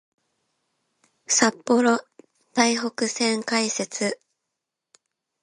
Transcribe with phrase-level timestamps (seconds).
[1.27, 1.99] 札幌・
[2.55, 4.19] 台北線開設